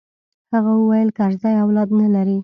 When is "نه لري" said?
1.99-2.37